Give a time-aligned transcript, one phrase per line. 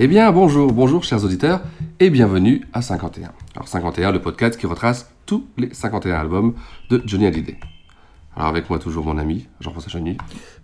[0.00, 1.60] Eh bien, bonjour, bonjour chers auditeurs,
[1.98, 3.32] et bienvenue à 51.
[3.56, 6.54] Alors 51, le podcast qui retrace tous les 51 albums
[6.88, 7.58] de Johnny Hallyday.
[8.36, 10.16] Alors avec moi toujours mon ami Jean-François Chagny.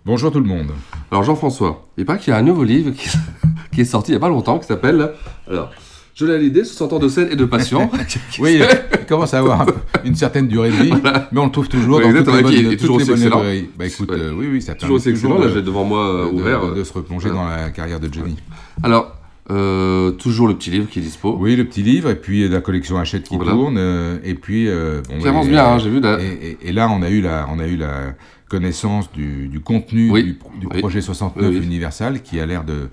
[0.05, 0.71] Bonjour tout le monde.
[1.11, 3.09] Alors Jean-François, il paraît qu'il y a un nouveau livre qui,
[3.73, 5.11] qui, est sorti il n'y a pas longtemps qui s'appelle
[5.49, 5.69] alors
[6.15, 7.91] Johnny Hallyday, 60 ans de scène et de passion.
[8.39, 8.61] oui,
[8.97, 9.65] il commence à avoir
[10.05, 11.27] une certaine durée de vie, voilà.
[11.33, 13.43] mais on le trouve toujours oui, dans toutes les bonnes, il est toujours aussi excellent.
[13.77, 15.39] Bah écoute, euh, oui, oui, ça toujours aussi excellent.
[15.39, 17.57] Là, j'ai devant moi euh, de, ouvert de, de, se replonger voilà.
[17.57, 18.37] dans la carrière de Johnny.
[18.81, 19.13] Alors,
[19.51, 21.37] euh, toujours le petit livre qui est dispo.
[21.39, 23.51] Oui, le petit livre, et puis la collection Hachette qui voilà.
[23.51, 24.67] tourne, euh, et puis...
[24.67, 25.99] Euh, bon, qui avance bien, hein, j'ai vu.
[25.99, 26.17] Là.
[26.19, 28.15] Et, et, et, là, on a eu la, on a eu la
[28.49, 30.23] connaissance du, du contenu oui.
[30.23, 30.79] du, du oui.
[30.79, 32.89] projet 69 oui, Universal, qui a l'air de,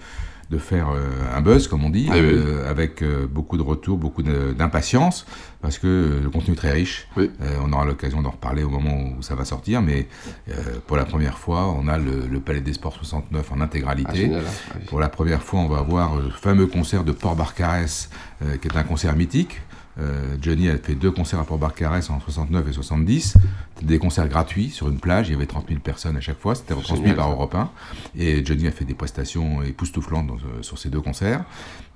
[0.52, 1.00] de faire euh,
[1.34, 5.24] un buzz, comme on dit, euh, avec euh, beaucoup de retours, beaucoup d'impatience,
[5.62, 7.08] parce que le contenu est très riche.
[7.64, 10.06] On aura l'occasion d'en reparler au moment où ça va sortir, mais
[10.86, 14.10] pour la première fois, on a le, le Palais des Sports 69 en intégralité.
[14.12, 18.10] Ah, génial, hein pour la première fois, on va avoir le fameux concert de Port-Barcarès,
[18.42, 19.62] euh, qui est un concert mythique.
[20.00, 23.34] Euh, Johnny a fait deux concerts à Port-Barcarès en 69 et 70.
[23.74, 25.28] C'était des concerts gratuits sur une plage.
[25.28, 26.54] Il y avait 30 000 personnes à chaque fois.
[26.54, 27.70] C'était retransmis par Europe 1.
[28.16, 31.44] Et Johnny a fait des prestations époustouflantes dans, euh, sur ces deux concerts.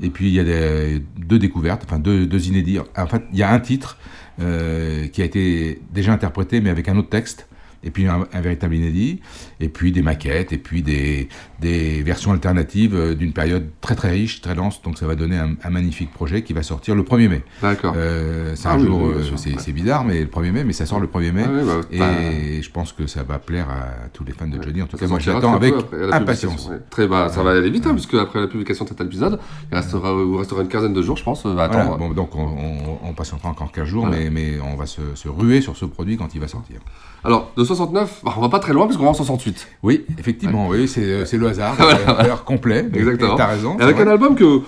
[0.01, 2.79] Et puis il y a des, deux découvertes, enfin deux, deux, inédits.
[2.97, 3.97] En fait, il y a un titre
[4.41, 7.49] euh, qui a été déjà interprété, mais avec un autre texte
[7.87, 9.21] et puis un, un, véritable inédit,
[9.61, 11.29] et puis des maquettes, et puis des,
[11.61, 14.83] des versions alternatives euh, d'une période très très riche, très dense.
[14.83, 17.43] Donc ça va donner un, un magnifique projet qui va sortir le 1er mai.
[17.63, 17.95] D'accord.
[17.97, 19.73] Euh, c'est ah, un oui, jour, oui, euh, c'est ouais.
[19.73, 21.45] bizarre, mais le 1er mai, mais ça sort le 1er mai.
[21.47, 22.13] Ah, oui, bah, et bah,
[22.61, 24.83] je pense que ça va plaire à tous les fans de Johnny.
[24.83, 25.75] En tout cas, moi j'attends avec
[26.13, 26.69] impatience.
[26.69, 26.79] Ouais.
[26.91, 29.39] Très bas, ça va aller vite, hein, puisque après la publication de cet épisode,
[29.71, 31.55] il restera, vous restera une quinzaine de jours, je pense, attendre.
[31.55, 34.25] Voilà, bon, donc on, on, on, patientera encore 15 jours, voilà.
[34.25, 36.81] mais, mais on va se, se ruer sur ce produit quand il va sortir.
[37.25, 39.67] Alors, de 69, on va pas très loin parce qu'on va en 68.
[39.83, 40.79] Oui, effectivement, ouais.
[40.81, 42.37] oui, c'est le hasard, voilà.
[42.45, 42.89] complet.
[42.93, 43.37] Exactement.
[43.37, 43.77] T'as raison.
[43.79, 44.07] Et avec vrai.
[44.07, 44.63] un album que,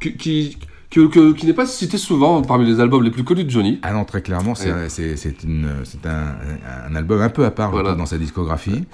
[0.00, 0.58] qui, qui,
[0.90, 3.78] que, que, qui n'est pas cité souvent parmi les albums les plus connus de Johnny.
[3.82, 4.86] Ah non, très clairement, c'est un,
[6.04, 7.94] un, un, album un peu à part voilà.
[7.94, 8.84] dans sa discographie.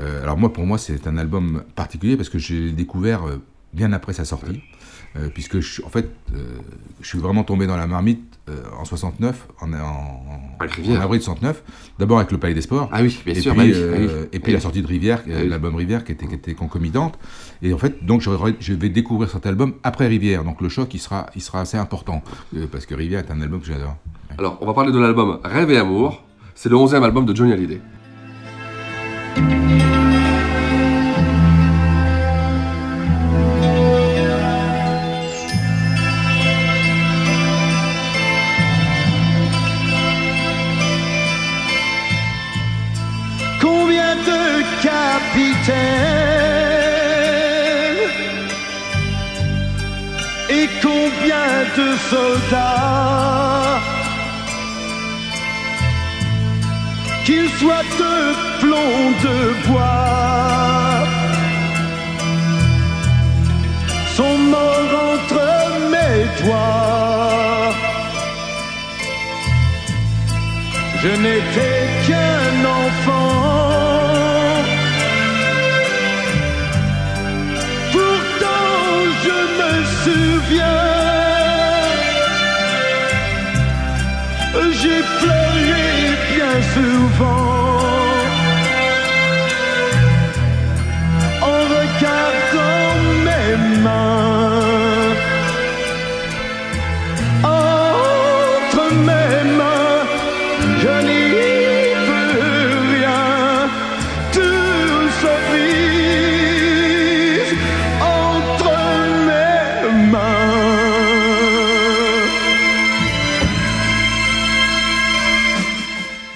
[0.00, 3.22] Euh, alors moi, pour moi, c'est un album particulier parce que j'ai découvert
[3.72, 4.50] bien après sa sortie.
[4.50, 4.62] Ouais.
[5.18, 6.38] Euh, puisque je, en fait, euh,
[7.00, 11.62] je suis vraiment tombé dans la marmite euh, en 69, en, en, en avril 69,
[11.98, 12.88] d'abord avec le Palais des Sports.
[12.92, 13.54] Ah oui, bien et sûr.
[13.54, 16.34] Puis, bah oui, oui, et puis la sortie de Rivière, l'album Rivière qui était, qui
[16.34, 17.18] était, concomitante.
[17.62, 20.44] Et en fait, donc je, je, vais découvrir cet album après Rivière.
[20.44, 22.22] Donc le choc, il sera, il sera assez important
[22.70, 23.96] parce que Rivière est un album que j'adore.
[24.38, 26.22] Alors, on va parler de l'album Rêve et Amour.
[26.54, 27.80] C'est le 11e album de Johnny Hallyday.
[50.58, 53.80] Et combien de soldats
[57.24, 58.14] Qu'ils soient de
[58.60, 61.04] plomb, de bois
[64.16, 65.46] Sont morts entre
[65.92, 67.74] mes doigts.
[71.02, 73.55] Je n'étais qu'un enfant
[80.06, 80.82] souviens,
[84.80, 85.86] j'ai pleuré
[86.34, 87.45] bien souvent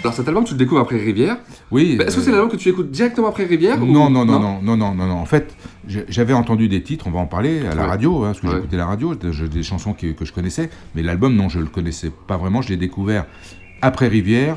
[0.03, 1.37] Alors cet album, tu le découvres après Rivière.
[1.71, 1.97] Oui.
[1.97, 4.41] Bah, est-ce que euh, c'est l'album que tu écoutes directement après Rivière non, non, non,
[4.41, 5.55] non, non, non, non, non, En fait,
[5.87, 8.77] j'avais entendu des titres, on va en parler, à la radio, hein, parce que j'écoutais
[8.79, 12.11] la radio, des chansons que, que je connaissais, mais l'album, non, je ne le connaissais
[12.27, 13.27] pas vraiment, je l'ai découvert
[13.83, 14.57] après Rivière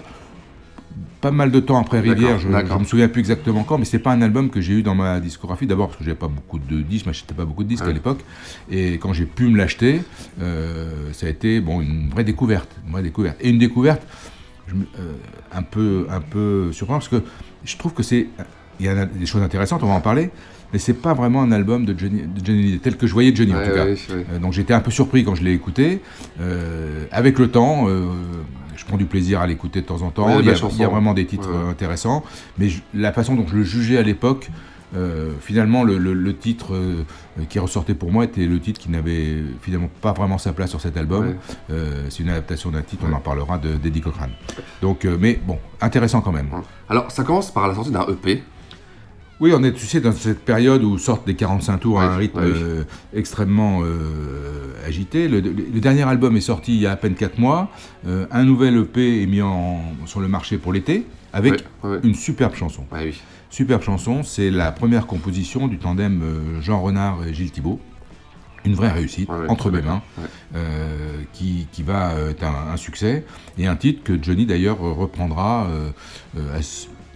[1.24, 4.00] pas mal de temps après Rivière, je ne me souviens plus exactement quand, mais c'est
[4.00, 5.66] pas un album que j'ai eu dans ma discographie.
[5.66, 7.94] D'abord parce que j'avais pas beaucoup de disques, je m'achetais pas beaucoup de disques à
[7.94, 8.20] l'époque,
[8.70, 10.02] et quand j'ai pu me l'acheter,
[10.42, 14.06] euh, ça a été bon une vraie découverte, une vraie découverte, et une découverte
[14.70, 15.14] euh,
[15.54, 17.26] un peu un peu surprenante parce que
[17.64, 18.28] je trouve que c'est
[18.82, 20.30] il y a des choses intéressantes, on va en parler,
[20.74, 23.54] mais c'est pas vraiment un album de Johnny, de Johnny tel que je voyais Johnny
[23.54, 23.86] en tout cas.
[23.86, 26.02] Euh, donc j'étais un peu surpris quand je l'ai écouté.
[27.12, 27.88] avec le temps,
[28.84, 30.40] je prends du plaisir à l'écouter de temps en temps.
[30.40, 32.24] il, y a, vraiment des titres intéressants.
[32.58, 34.50] Mais la façon dont je le jugeais à l'époque,
[34.96, 37.04] euh, finalement, le, titre euh,
[37.50, 40.82] qui ressortait pour moi était le titre qui n'avait finalement pas vraiment sa place sur
[40.82, 41.36] cet album.
[41.72, 44.32] Euh, c'est une adaptation d'un titre, on en parlera, d'Eddie Cochrane.
[44.82, 46.50] Donc, mais bon, intéressant quand même.
[46.90, 48.44] Alors, ça commence par la sortie d'un EP.
[49.40, 52.18] Oui, on est, tu sais, dans cette période où sortent des 45 tours à un
[52.18, 52.84] rythme euh,
[53.14, 55.28] extrêmement euh, agité.
[55.28, 57.70] Le, dernier album est sorti il y a à peine 4 mois.
[58.08, 61.66] Euh, un nouvel EP est mis en, sur le marché pour l'été avec
[62.04, 62.86] une superbe chanson.
[63.50, 66.22] Superbe chanson, c'est la première composition du tandem
[66.62, 67.80] Jean Renard et Gilles Thibault.
[68.66, 70.02] Une vraie réussite, entre mes mains,
[71.34, 73.26] qui, qui, va être un, succès.
[73.58, 75.68] Et un titre que Johnny d'ailleurs reprendra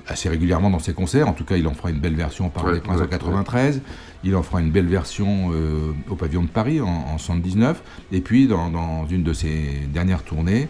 [0.08, 1.28] assez régulièrement dans ses concerts.
[1.28, 3.82] En tout cas, il en fera une belle version par les Princes en 93.
[4.24, 7.82] Il en fera une belle version euh, au Pavillon de Paris en, en 79.
[8.12, 10.68] Et puis, dans, une de ses dernières tournées,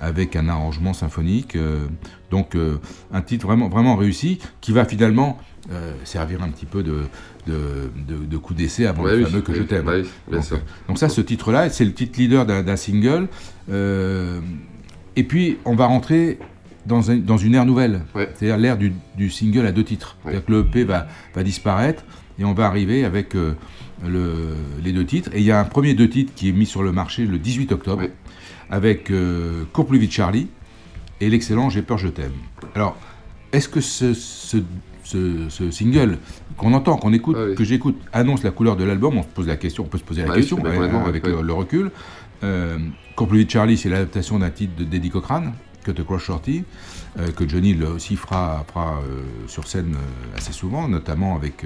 [0.00, 1.56] avec un arrangement symphonique.
[1.56, 1.86] Euh,
[2.30, 2.78] donc, euh,
[3.12, 5.38] un titre vraiment, vraiment réussi qui va finalement
[6.02, 7.02] servir un petit peu de,
[7.46, 9.84] de, coup d'essai avant le fameux Que je t'aime.
[10.28, 10.42] donc,
[10.88, 13.28] donc, ça, ce titre-là, c'est le titre leader d'un single.
[13.68, 16.40] et puis, on va rentrer
[16.86, 20.16] dans, dans une ère nouvelle, c'est-à-dire l'ère du, du, single à deux titres.
[20.22, 22.04] C'est-à-dire que le EP va, va disparaître
[22.38, 23.54] et on va arriver avec euh,
[24.06, 25.30] le, les deux titres.
[25.34, 27.38] Et il y a un premier deux titres qui est mis sur le marché le
[27.38, 28.02] 18 octobre
[28.70, 30.48] avec euh, Cours plus vite Charlie
[31.20, 32.32] et l'excellent J'ai peur, je t'aime.
[32.74, 32.96] Alors,
[33.52, 34.58] est-ce que ce, ce,
[35.04, 36.18] ce, single
[36.56, 39.18] qu'on entend, qu'on écoute, que j'écoute, annonce la couleur de l'album?
[39.18, 40.58] On se pose la question, on peut se poser la bah question
[41.04, 41.90] avec le, recul.
[42.42, 42.78] Euh,
[43.32, 46.64] vite Charlie, c'est l'adaptation d'un titre de Deddy Cochrane, que The Cross Shorty,
[47.18, 51.64] euh, que Johnny aussi fera, euh, sur scène euh, assez souvent, notamment avec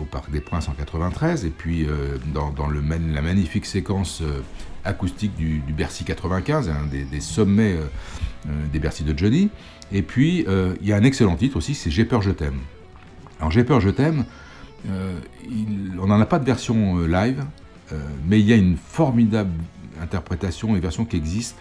[0.00, 1.86] au Parc des Princes en 93, et puis
[2.32, 4.22] dans, la magnifique séquence
[4.84, 7.76] acoustique du, Bercy 95, un des, sommets
[8.72, 9.50] des Bercy de Johnny.
[9.90, 10.46] Et puis
[10.80, 12.60] il y a un excellent titre aussi, c'est J'ai peur, je t'aime.
[13.40, 14.24] Alors J'ai peur, je t'aime,
[14.88, 17.44] on n'en a pas de version live,
[18.28, 19.50] mais il y a une formidable
[20.00, 21.56] interprétation et version qui existe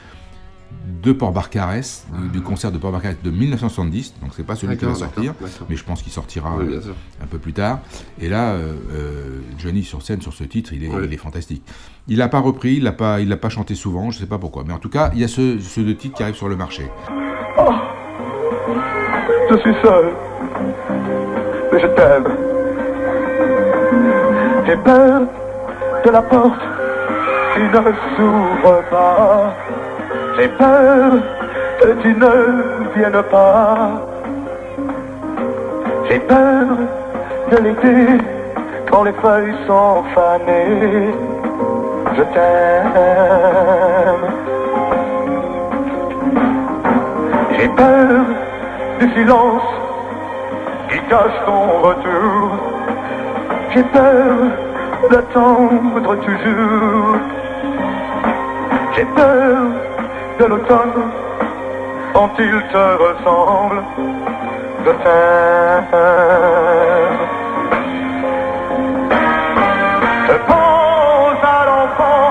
[1.03, 4.85] de Port Barcarès, du, concert de Port Barcarès de 1970, donc c'est pas celui qui
[4.85, 5.33] va sortir,
[5.69, 6.81] mais je pense qu'il sortira euh,
[7.21, 7.79] un peu plus tard.
[8.19, 11.63] Et là, euh, euh, Johnny sur scène sur ce titre, il est, il est fantastique.
[12.07, 14.37] Il l'a pas repris, il l'a pas, il l'a pas chanté souvent, je sais pas
[14.37, 16.49] pourquoi, mais en tout cas, il y a ce, ce deux titres qui arrivent sur
[16.49, 16.83] le marché.
[17.57, 17.73] Oh,
[19.49, 20.13] je suis seul,
[21.71, 22.51] mais je t'aime.
[24.67, 25.21] J'ai peur
[26.05, 26.61] de la porte
[27.53, 29.55] qui ne s'ouvre pas.
[30.37, 31.11] J'ai peur
[31.81, 33.89] que tu ne viennes pas.
[36.07, 36.67] J'ai peur
[37.51, 38.23] de l'été
[38.89, 41.13] quand les feuilles sont fanées.
[42.15, 44.25] Je t'aime.
[47.57, 48.25] J'ai peur
[48.99, 49.69] du silence
[50.89, 52.51] qui cache ton retour.
[53.73, 54.35] J'ai peur
[55.09, 57.17] d'attendre toujours.
[58.95, 59.80] J'ai peur
[60.41, 61.03] de l'automne
[62.13, 63.83] quand il te ressemble.
[64.85, 65.85] Je t'aime.
[70.29, 72.25] Je pense à l'enfant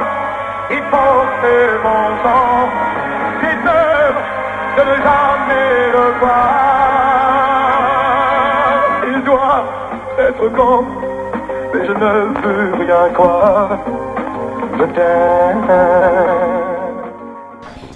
[0.69, 2.59] qui portait mon sang.
[3.41, 6.51] J'ai de ne jamais le voir.
[9.13, 9.65] Il doit
[10.19, 10.85] être grand,
[11.73, 12.13] mais je ne
[12.43, 13.79] veux rien croire.
[14.79, 16.70] Je t'aime.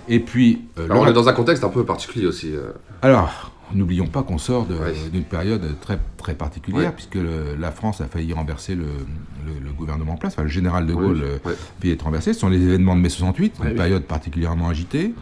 [0.08, 0.62] Et puis.
[0.78, 2.52] Euh, on est dans un contexte un peu particulier aussi.
[2.54, 2.72] Euh.
[3.02, 4.66] Alors, n'oublions pas qu'on sort
[5.12, 7.18] d'une période très, très particulière, puisque
[7.58, 8.86] la France a failli renverser le,
[9.76, 10.34] gouvernement en place.
[10.34, 11.52] Enfin, le général de Gaulle oui,
[11.84, 12.32] euh, être renversé.
[12.32, 15.12] Ce sont les événements de mai 68, une période particulièrement agitée.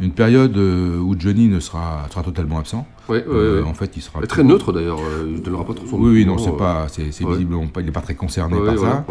[0.00, 2.86] Une période où Johnny ne sera, sera totalement absent.
[3.08, 3.18] Oui,
[3.64, 4.98] en fait, il sera très neutre d'ailleurs.
[5.26, 5.96] Il ne donnera pas trop son.
[5.98, 9.04] Oui, oui, non, c'est pas, c'est visiblement pas, il n'est pas très concerné par ça.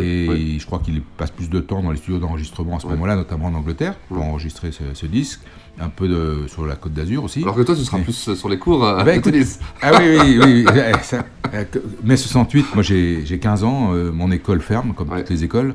[0.00, 3.16] et je crois qu'il passe plus de temps dans les studios d'enregistrement à ce moment-là,
[3.16, 5.40] notamment en Angleterre, pour enregistrer ce, disque.
[5.78, 7.42] un peu de, sur la côte d'Azur aussi.
[7.42, 9.34] Alors que toi, tu seras plus euh, sur les cours euh, Bah, écoute-.
[9.82, 10.64] Ah oui, oui, oui.
[10.66, 11.64] oui, ça, euh,
[12.04, 15.74] mai 68, moi j'ai j'ai 15 ans, euh, mon école ferme, comme toutes les écoles.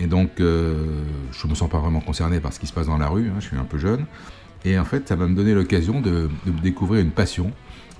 [0.00, 1.02] Et donc, euh,
[1.32, 3.34] je me sens pas vraiment concerné par ce qui se passe dans la rue, hein,
[3.40, 4.06] je suis un peu jeune.
[4.64, 7.52] Et en fait, ça va me donner l'occasion de, de découvrir une passion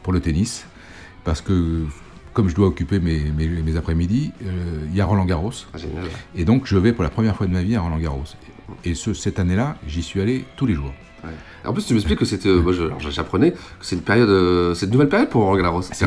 [0.03, 0.67] pour le tennis.
[1.25, 1.85] Parce que,
[2.33, 5.53] comme je dois occuper mes, mes- mes après-midi, euh, il y a Roland Garros.
[5.75, 5.79] Ah.
[6.35, 8.25] Et donc, je vais pour la première fois de ma vie à Roland Garros.
[8.85, 10.95] Et ce, cette année-là, j'y suis allé tous les jours.
[11.25, 11.31] Ouais.
[11.69, 12.49] En plus, tu m'expliques que c'était.
[12.49, 12.73] euh, moi,
[13.11, 14.29] j'apprenais que c'est une période.
[14.29, 15.83] euh, c'est une nouvelle période pour Roland Garros.
[15.83, 16.07] C'est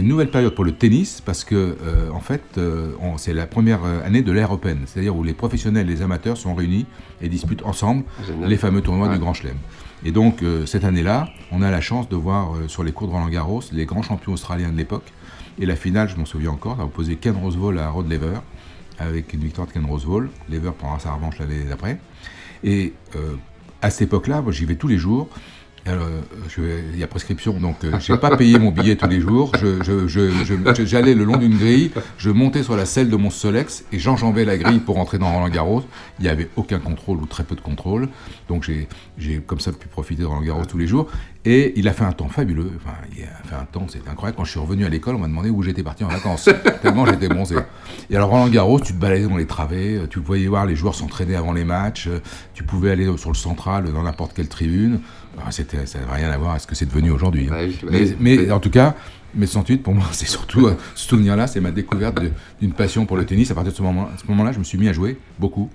[0.00, 3.80] une, nouvelle période pour le tennis parce que euh, en fait euh, c'est la première
[4.04, 6.86] année de l'ère open, c'est-à-dire où les professionnels et les amateurs sont réunis
[7.20, 8.48] et disputent ensemble Génial.
[8.48, 9.14] les fameux tournois Ouais.
[9.14, 9.56] du Grand Chelem.
[10.04, 13.12] Et donc euh, cette année-là, on a la chance de voir sur les cours de
[13.12, 15.12] Roland Garros les grands champions australiens de l'époque.
[15.58, 18.38] Et la finale, je m'en souviens encore, a opposé Ken Rosewall à Rod Laver
[18.98, 20.28] avec une victoire de Ken Rosewall.
[20.50, 21.98] Lever prendra sa revanche l'année d'après.
[22.62, 22.92] Et
[23.84, 25.28] à cette époque-là, j'y vais tous les jours.
[25.86, 26.62] Alors, euh, je
[26.94, 29.52] il y a prescription, donc euh, j'ai pas payé mon billet tous les jours.
[29.60, 33.10] Je- je- je- je- je- J'allais le long d'une grille, je montais sur la selle
[33.10, 35.82] de mon Solex et j'enjambais la grille pour entrer dans Roland Garros.
[36.18, 38.08] Il n'y avait aucun contrôle ou très peu de contrôle,
[38.48, 38.70] donc
[39.18, 41.06] j'ai comme ça pu profiter de Roland Garros tous les jours.
[41.46, 42.70] Et il a fait un temps fabuleux.
[42.76, 44.38] Enfin, il a fait un temps, c'était incroyable.
[44.38, 46.48] Quand je suis revenu à l'école, on m'a demandé où j'étais parti en vacances,
[46.82, 47.56] tellement j'étais bronzé.
[48.08, 50.94] Et alors Roland Garros, tu te baladais dans les travées, tu pouvais voir les joueurs
[50.94, 52.08] s'entraîner avant les matchs,
[52.54, 55.00] tu pouvais aller sur le central dans n'importe quelle tribune.
[55.38, 57.48] Ah, C'était, ça n'avait rien à voir avec ce que c'est devenu aujourd'hui.
[57.50, 57.68] hein.
[57.90, 58.94] Mais, mais en tout cas,
[59.34, 63.06] mai 68, pour moi, c'est surtout euh, ce souvenir-là, c'est ma découverte de- d'une passion
[63.06, 63.50] pour le tennis.
[63.50, 65.70] À partir de ce moment- à ce moment-là, je me suis mis à jouer beaucoup.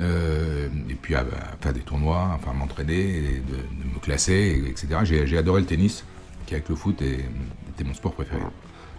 [0.00, 1.24] Euh, et puis à, à
[1.60, 4.32] faire des tournois, enfin à m'entraîner, et de, de me classer,
[4.66, 4.88] et- etc.
[5.04, 6.04] J'ai, j'ai adoré le tennis,
[6.46, 7.24] qui avec le foot est-
[7.74, 8.40] était mon sport préféré.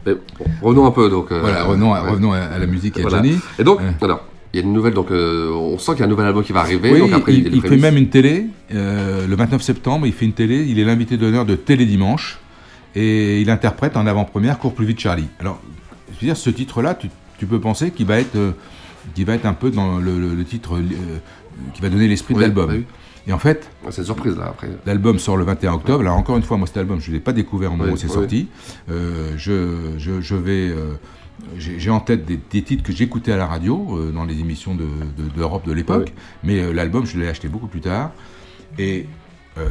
[0.05, 1.31] Mais bon, revenons un peu donc.
[1.31, 2.09] euh, Voilà, revenons à- ouais.
[2.11, 3.09] revenons à- à la musique et à.
[3.09, 3.39] Johnny.
[3.59, 4.23] Et donc, alors,
[4.55, 6.43] il y a une nouvelle, donc euh, on sent qu'il y a un nouvel album
[6.43, 6.93] qui va arriver.
[6.93, 8.45] Oui, donc après, il, fait même une télé.
[8.73, 10.63] euh, le 29 septembre, il fait une télé.
[10.65, 12.39] Il est l'invité d'honneur de Télé Dimanche.
[12.95, 15.27] Et il interprète en avant-première Cours plus vite Charlie.
[15.41, 15.59] Alors,
[16.07, 18.51] je veux dire, ce titre-là, tu, tu peux penser qu'il va être, euh,
[19.13, 20.81] qu'il va être un peu dans le, le- le titre euh,
[21.73, 22.67] qui va donner l'esprit Oui, de l'album.
[22.67, 22.85] bah oui.
[23.27, 24.69] Et en fait, C'est une surprise là après.
[24.85, 25.99] L'album sort le 21 octobre.
[26.01, 27.97] Alors encore une fois, moi cet album, je ne l'ai pas découvert au moment où
[27.97, 28.47] c'est sorti.
[28.89, 30.93] Euh, je, je, je vais, euh,
[31.57, 34.73] j'ai en tête des, des titres que j'écoutais à la radio euh, dans les émissions
[34.75, 36.13] de- de- d'Europe de, l'époque,
[36.43, 38.11] mais euh, l'album, je l'ai acheté beaucoup plus tard.
[38.77, 39.05] Et
[39.57, 39.67] euh,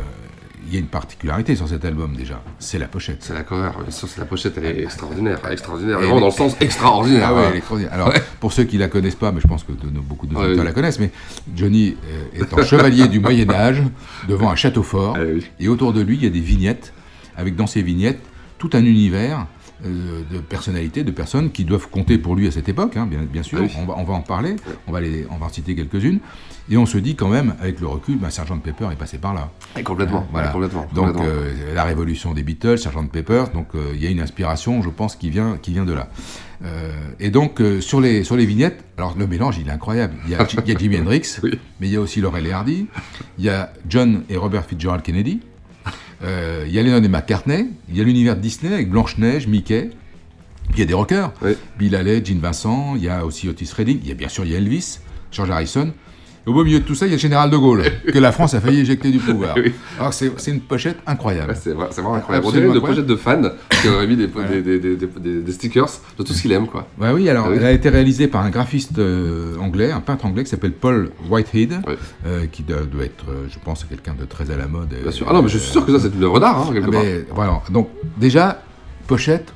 [0.66, 3.18] il y a une particularité sur cet album déjà, c'est la pochette.
[3.23, 6.33] C'est la cover, c'est la pochette, elle est extraordinaire, extraordinaire, Et vraiment elle dans le
[6.33, 7.26] est- sens extraordinaire.
[7.28, 7.92] Ah ouais, elle est extraordinaire.
[7.92, 8.23] Alors, Ouais.
[8.40, 10.64] pour ceux qui la connaissent pas, mais je pense que de- beaucoup de Ouais, auditeurs
[10.64, 11.11] la connaissent, mais
[11.54, 11.97] Johnny
[12.35, 13.83] est un chevalier du Moyen Âge
[14.28, 15.25] devant un château fort, Ah
[15.61, 16.92] et autour de lui, il y a des vignettes,
[17.37, 18.21] avec dans ces vignettes
[18.59, 19.47] tout un univers
[19.85, 23.43] de personnalités, de personnes qui doivent compter pour lui à cette époque, hein, bien, bien
[23.43, 23.59] sûr.
[23.61, 23.73] Ah oui.
[23.79, 26.21] on, va, on va en parler, on va, les, on va en citer quelques-unes,
[26.71, 29.35] et on se dit quand même, avec le recul, ben, Sgt Pepper est passé par
[29.35, 29.50] là.
[29.76, 30.49] Et complètement, Hein, voilà.
[30.49, 34.21] complètement, Donc euh, la révolution des Beatles, Sgt Pepper, donc euh, il y a une
[34.21, 36.09] inspiration, je pense, qui vient, qui vient de là.
[36.64, 40.14] Euh, et donc euh, sur les sur les vignettes, alors le mélange il est incroyable.
[40.25, 42.53] Il y a, il y a Jimi Hendrix, mais il y a aussi Laurel et
[42.53, 42.87] Hardy,
[43.38, 45.54] il y a John et Robert Fitzgerald Kennedy, euh,
[46.25, 49.47] il y a Lennon et McCartney, il y a l'univers de Disney avec Blanche Neige,
[49.47, 49.90] Mickey.
[50.71, 51.33] Il y a des rockers,
[51.78, 54.45] Bill Haley, Gene Vincent, il y a aussi Otis Redding, il y a bien sûr
[54.45, 55.00] il y a Elvis,
[55.31, 55.93] George Harrison.
[56.47, 57.83] Et au beau milieu de tout ça, il y a le général de Gaulle,
[58.13, 59.55] que la France a failli éjecter du pouvoir.
[59.65, 59.73] Oui.
[59.99, 61.51] Alors c'est une pochette incroyable.
[61.53, 62.47] Ouais, c'est vrai- c'est vraiment incroyable.
[62.47, 63.43] On dirait Absolument une pochette de fans
[63.81, 65.87] qui aurait mis des, stickers
[66.19, 66.87] de tout ce qu'il aime, quoi.
[67.01, 67.57] Ouais, oui, alors Ah oui.
[67.59, 71.11] elle a été réalisée par un graphiste euh, anglais, un peintre anglais qui s'appelle Paul
[71.31, 71.75] Whitehead,
[72.27, 74.89] euh, qui doit, doit être, euh, je pense, quelqu'un de très à la mode.
[75.03, 75.27] Bien sûr.
[75.29, 77.01] Ah non, mais je suis sûr que ça, c'est une œuvre d'art, hein, quelque Ah,
[77.03, 77.63] mais, Voilà.
[77.71, 78.63] Donc déjà,
[79.07, 79.53] pochette,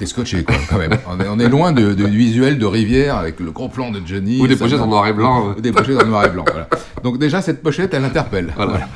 [0.00, 0.96] t'es scotché quoi, quand même.
[1.06, 3.90] On est, on est loin de, de- du visuel de Rivière avec le gros plan
[3.90, 4.40] de Johnny.
[4.40, 5.54] Ou des pochettes en noir et blanc.
[5.56, 6.44] Ou des pochettes en noir et blanc.
[6.50, 6.68] voilà.
[7.04, 8.50] Donc déjà, cette pochette, elle interpelle.
[8.56, 8.88] Voilà.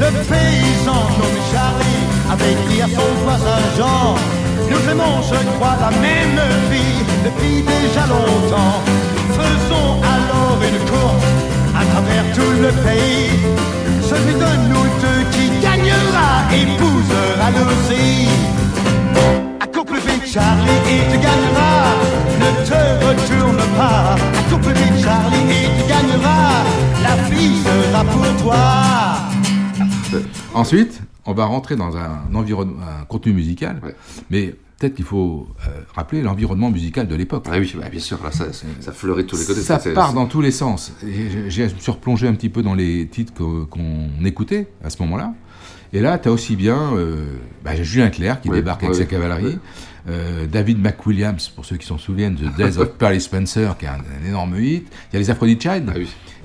[0.00, 4.14] Le paysan nommé Charlie avait dit à son voisin Jean
[4.70, 8.82] Nous aimons, je crois, la même vie depuis déjà longtemps.
[9.38, 11.24] Faisons alors une course
[11.80, 13.30] à travers tout le pays.
[14.02, 18.28] Celui de nous deux qui gagnera épousera l'osée.
[19.60, 21.94] Accours plus vite, Charlie, et tu gagneras.
[22.42, 24.16] Ne te retourne pas.
[24.40, 26.64] Accours plus vite, Charlie, et tu gagneras.
[27.02, 28.62] La fille sera pour toi.
[30.54, 33.80] Ensuite, on va rentrer dans un environnement, un contenu musical,
[34.30, 37.46] mais peut-être qu'il faut euh, rappeler l'environnement musical de l'époque.
[37.50, 38.46] Ah oui, bah, bien sûr, là, ça,
[38.80, 39.60] ça fleurit de tous les côtés.
[39.60, 40.92] Ça part dans tous les sens.
[41.02, 45.00] Et Je me suis replongé un petit peu dans les titres qu'on écoutait à ce
[45.02, 45.34] moment-là.
[45.92, 49.04] Et là, tu as aussi bien euh, bah, Julien Clerc qui Oui, débarque avec sa
[49.04, 49.44] cavalerie.
[49.44, 49.58] oui.
[50.08, 53.88] Euh, David McWilliams, pour ceux qui s'en souviennent, The Days of Perry Spencer, qui est
[53.88, 54.86] un, un énorme hit.
[55.10, 55.92] Il y a les Aphrodite Child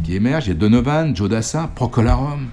[0.03, 0.47] qui émergent.
[0.47, 2.47] Il y a Donovan, Joe Dassin, Procolarum.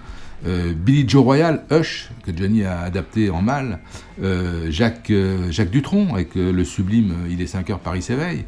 [0.46, 3.80] Euh, Billy Joe Royal, Hush, que Johnny a adapté en mal,
[4.22, 8.02] euh, Jacques, euh, Jacques Dutronc, avec euh, le sublime euh, Il est 5 heures, Paris
[8.02, 8.44] s'éveille,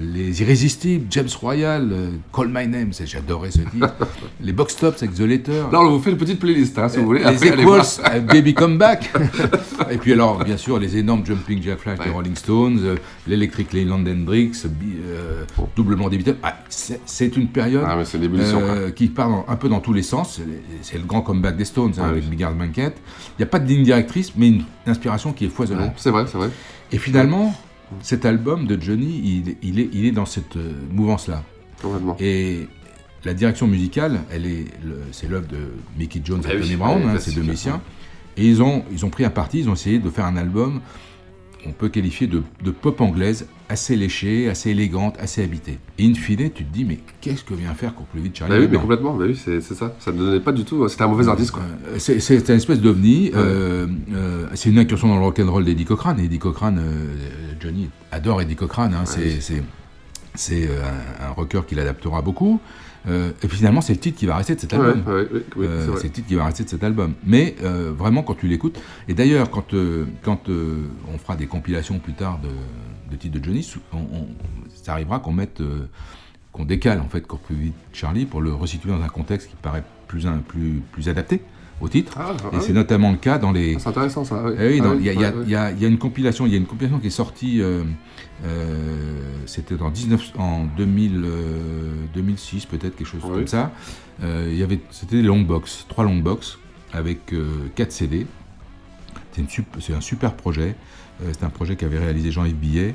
[0.00, 1.90] Les Irrésistibles, James Royal,
[2.32, 3.94] Call My Name, j'adorais ce titre,
[4.40, 5.62] les Box Tops avec The Letter.
[5.72, 7.20] Là, on vous fait une petite playlist, hein, si vous voulez.
[7.20, 7.82] Les Après, Equals,
[8.26, 9.10] Baby Come Back.
[9.90, 12.10] Et puis alors, bien sûr, les énormes Jumping Jack Flash des Ouais.
[12.10, 15.44] Rolling Stones, l'Electric Leyland Hendrix, euh,
[15.76, 16.36] doublement Beatles.
[16.42, 17.96] Ah, c'est une période Ah,
[18.94, 20.40] qui part dans- un peu dans tous les sens.
[20.82, 22.36] C'est- le grand comeback des Stones hein, Ouais, avec oui.
[22.36, 22.92] Big Banquet.
[23.38, 25.88] Il n'y a pas de ligne directrice, mais une inspiration qui est foisonnante.
[25.88, 26.50] Ouais, c'est vrai, c'est vrai.
[26.92, 27.54] Et finalement,
[28.02, 31.42] cet album de Johnny, il, il est, il est dans cette euh, mouvance-là.
[32.18, 32.68] Et
[33.24, 34.66] la direction musicale, elle est,
[35.12, 37.80] c'est l'œuvre de Mickey Jones et oui, Tony Brown, hein, classique, ces deux musiciens.
[38.36, 40.80] Et ils ont, ils ont pris un parti, ils ont essayé de faire un album,
[41.66, 45.78] on peut qualifier de, de pop anglaise, assez léché, assez élégante, assez habité.
[45.98, 48.60] Et in fine, tu te dis, mais qu'est-ce que vient faire plus vite Charlie Bah
[48.60, 49.94] oui, mais complètement, bah oui, c'est ça.
[49.98, 50.86] Ça ne donnait pas du tout.
[50.88, 51.62] C'était un mauvais artiste, quoi.
[51.88, 53.30] Euh, C'est c'est une espèce d'ovni.
[53.34, 56.20] euh, euh, c'est une incursion dans le rock'n'roll d'Eddie Cochrane.
[56.20, 57.14] Eddie Cochrane, euh,
[57.60, 58.94] Johnny adore Eddie Cochrane.
[58.94, 59.04] hein,
[60.34, 60.82] c'est euh,
[61.20, 62.60] un rocker qu'il adaptera beaucoup.
[63.06, 65.02] Euh, et puis finalement, c'est le titre qui va rester de cet album.
[65.56, 67.14] ouais, Euh, c'est le titre qui va rester de cet album.
[67.24, 69.74] Mais euh, vraiment, quand tu l'écoutes, et d'ailleurs, quand,
[70.22, 72.48] quand on fera des compilations plus tard de,
[73.10, 74.26] de titres de Johnny, on- on-
[74.82, 75.62] ça arrivera qu'on mette,
[76.52, 79.56] qu'on décale en fait Cours plus vite Charlie pour le resituer dans un contexte qui
[79.56, 81.40] paraît plus, un- plus, plus adapté
[81.80, 82.12] au titre.
[82.16, 82.62] Ah, ah et oui.
[82.66, 83.74] c'est notamment le cas dans les.
[83.76, 84.52] Ah, c'est intéressant, ça, oui.
[84.58, 85.12] Eh Ah il y, a-
[85.72, 87.60] y y y une compilation, il y a une compilation qui est sortie.
[87.62, 87.82] euh,
[88.44, 93.72] euh, C'était en 19, en 2000, euh, 2006 peut-être quelque chose comme ça.
[94.22, 96.58] Euh, il y avait, c'était des long box, trois long box
[96.92, 97.32] avec
[97.74, 98.26] 4 CD.
[99.32, 100.74] C'est, une c'est un super projet.
[101.32, 102.94] C'est un projet qu'avait réalisé Jean-Yves Billet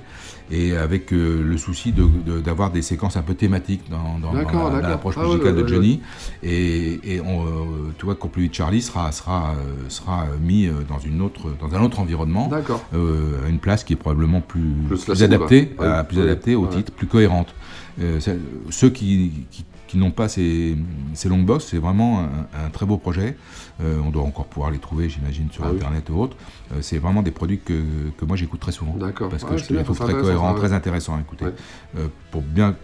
[0.51, 4.89] et avec euh, le souci de- de- d'avoir des séquences un peu thématiques dans, la-
[4.89, 6.01] l'approche Ah musicale ouais, de ouais, Johnny.
[6.43, 7.49] Et, et on, euh,
[7.97, 11.99] tu vois, vite Charlie sera, sera, euh, sera mis dans, une autre, dans un autre
[11.99, 12.49] environnement,
[12.93, 16.55] euh, à une place qui est probablement plus, Plus plus classique, adaptée, à- plus adaptée
[16.55, 17.53] au titre, plus cohérente.
[18.01, 20.75] Euh, c'est- ceux qui, qui, qui n'ont pas ces,
[21.13, 23.37] ces long box, c'est vraiment un, un très beau projet.
[23.79, 25.75] Euh, on doit encore pouvoir les trouver, j'imagine, sur Ah oui.
[25.77, 26.35] Internet ou autre.
[26.71, 27.83] Euh, c'est vraiment des produits que,
[28.17, 28.95] que moi j'écoute très souvent.
[28.97, 29.29] D'accord.
[29.29, 31.45] Parce que Ouais, je les trouve très cohérents, très intéressants à écouter.
[31.45, 31.53] Ouais.
[31.99, 32.75] euh, pour bien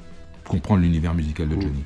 [0.48, 1.84] comprendre l'univers musical de Johnny.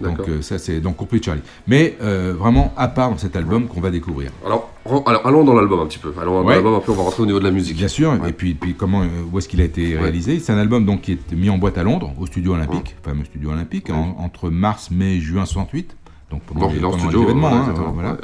[0.00, 1.42] Donc euh, ça c'est donc vite Charlie.
[1.66, 4.30] Mais euh, vraiment à part dans cet album qu'on va découvrir.
[4.44, 4.70] Alors,
[5.06, 6.12] alors, allons dans l'album un petit peu.
[6.20, 6.54] Allons dans Ouais.
[6.54, 7.76] l'album un peu, on va rentrer au niveau de la musique.
[7.76, 8.30] Bien sûr, Ouais.
[8.30, 10.00] et puis, puis comment, euh, où est-ce qu'il a été Ouais.
[10.02, 12.96] réalisé C'est un album donc qui est mis en boîte à Londres, au Studio Olympique,
[13.02, 15.96] fameux Studio Olympique, en- entre mars, mai, juin 68.
[16.30, 18.16] Donc pendant, Bon, les, pendant studio, les événements, hein, voilà.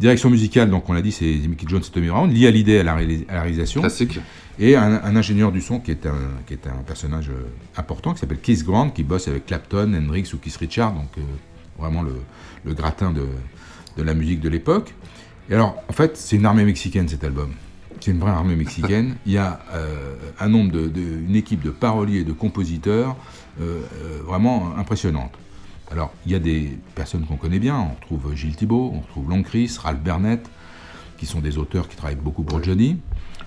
[0.00, 2.28] Direction musicale, donc on l'a dit, c'est Mickey Jones et Tommy Brown.
[2.28, 3.80] Lia Hallyday à la, à la réalisation.
[3.80, 4.18] Classique.
[4.58, 8.14] Et un, un ingénieur du son qui est un, qui est un personnage euh, important,
[8.14, 11.22] qui s'appelle Keith Grant, qui bosse avec Clapton, Hendrix ou Keith Richard, donc euh,
[11.78, 12.14] vraiment le,
[12.64, 13.26] le gratin de,
[13.96, 14.94] de la musique de l'époque.
[15.50, 17.50] Et alors, en fait, c'est une armée mexicaine cet album.
[18.00, 19.16] C'est une vraie armée mexicaine.
[19.26, 23.16] Il y a euh, un nombre de, de- une équipe de paroliers et de compositeurs
[23.60, 23.80] euh,
[24.24, 25.32] vraiment impressionnante.
[25.90, 27.76] Alors, il y a des personnes qu'on connaît bien.
[27.78, 30.44] On retrouve Gilles Thibault, on retrouve Long Chris, Ralph Burnett,
[31.18, 32.98] qui sont des auteurs qui travaillent beaucoup pour Johnny.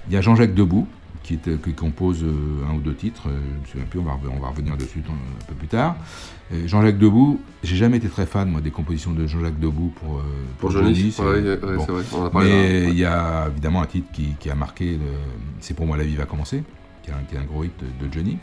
[0.08, 0.88] Il y a Jean-Jacques Debout,
[1.28, 3.28] qui, est, euh, qui compose euh, un ou deux titres.
[3.28, 5.98] euh, je me souviens plus, on va, on va revenir dessus un, peu plus tard.
[6.66, 10.22] Jean-Jacques Debout, j'ai jamais été très fan moi, des compositions de Jean-Jacques Debout pour,
[10.60, 11.84] Pour Johnny, c'est- ouais, ouais, ouais, bon.
[11.86, 12.92] c'est vrai, on en a parlé Mais ouais.
[12.92, 14.98] il y a évidemment un titre qui, qui a marqué,
[15.60, 16.64] c'est pour moi La vie va commencer,
[17.04, 18.38] qui est un, qui est un gros hit de, de Johnny.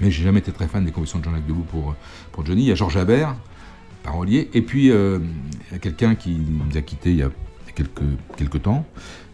[0.00, 1.96] Mais j'ai jamais été très fan des compositions de Jean-Jacques Debout pour,
[2.30, 2.62] pour Johnny.
[2.62, 3.34] Il y a Georges Habert,
[4.04, 5.18] parolier, et puis euh,
[5.70, 7.30] il y a quelqu'un qui nous a quittés il y a
[7.74, 8.02] quelques,
[8.36, 8.86] quelques temps,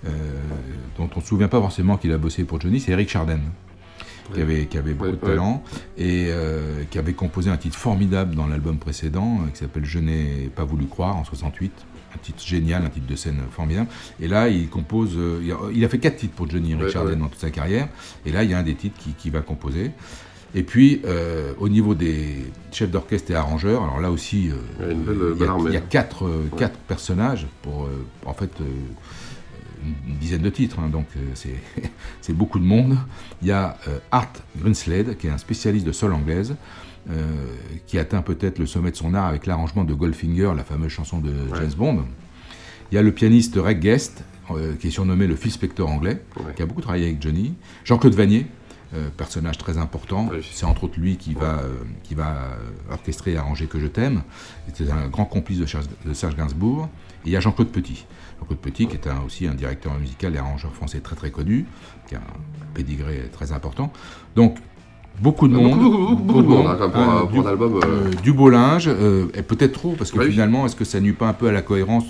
[0.04, 3.40] dont on ne se souvient pas forcément qu'il a bossé pour Johnny, c'est Eric Chardin.
[4.32, 5.30] Qui avait, qui avait beaucoup Ouais, de ouais.
[5.32, 5.60] talent
[5.98, 9.98] et euh, qui avait composé un titre formidable dans l'album précédent euh, qui s'appelle Je
[9.98, 11.72] n'ai pas voulu croire en 68
[12.14, 13.88] un titre génial, un titre de scène formidable.
[14.20, 15.14] Et là, il compose.
[15.16, 15.40] euh,
[15.74, 17.16] il, a, fait quatre titres pour Johnny Ouais, Richardson ouais.
[17.16, 17.88] dans toute sa carrière.
[18.24, 19.90] Et là, il y a un des titres qui, qui va composer.
[20.54, 24.86] Et puis, euh, au niveau des chefs d'orchestre et arrangeurs, alors là aussi, euh, Il
[24.86, 25.70] y a une belle- il y a- belle armée.
[25.70, 26.58] il y a quatre, euh, Ouais.
[26.58, 28.64] quatre personnages pour, euh, en fait, euh,
[30.06, 30.78] une, dizaine de titres.
[30.78, 31.20] hein, donc, euh,
[32.20, 32.96] c'est beaucoup de monde.
[33.42, 36.56] Il y a euh, Art Grunslade, qui est un spécialiste de sol anglaise,
[37.08, 40.92] euh, qui atteint peut-être le sommet de son art avec l'arrangement de Goldfinger, la fameuse
[40.92, 42.04] chanson de James Bond.
[42.92, 46.22] Il y a le pianiste Reg Guest, euh, qui est surnommé le Phil Spector anglais,
[46.54, 47.54] qui a beaucoup travaillé avec Johnny.
[47.84, 48.46] Jean-Claude Vanier,
[48.92, 50.28] euh, personnage très important.
[50.52, 51.62] C'est entre autres lui qui va,
[52.02, 52.50] qui va
[52.90, 54.22] orchestrer et arranger Que je t'aime.
[54.72, 55.66] C'était un grand complice de,
[56.06, 56.90] de Serge Gainsbourg.
[57.24, 58.04] Et il y a Jean-Claude Petit.
[58.40, 61.66] Jean-Claude Petit, qui est un- aussi un directeur musical et arrangeur français très très connu,
[62.08, 63.92] qui a un pédigré très important.
[64.36, 64.56] Donc,
[65.20, 65.78] beaucoup de Beaucoup, monde.
[65.80, 67.80] beaucoup, beaucoup, beaucoup de monde, hein, pour un- pour du, un album, euh.
[67.86, 70.30] euh, du beau linge, euh, et peut-être trop, parce que Oui.
[70.30, 72.04] finalement, est-ce que ça nuit pas un peu à la cohérence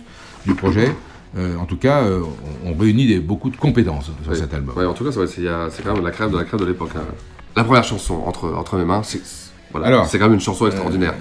[0.46, 0.94] du projet?
[1.36, 2.22] Euh, En tout cas, euh,
[2.64, 4.36] on, on réunit des- beaucoup de compétences sur Oui.
[4.36, 4.76] cet album.
[4.76, 6.90] Ouais, en tout cas, c'est quand même la crème de la crème de l'époque.
[6.96, 7.02] hein.
[7.56, 9.20] La première chanson, Entre, entre mes mains, c'est
[9.72, 11.14] voilà, Alors, c'est quand même une chanson extraordinaire.